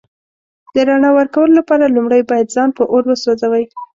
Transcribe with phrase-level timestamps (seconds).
[0.73, 3.65] د رڼا ورکولو لپاره لومړی باید ځان په اور وسوځوئ.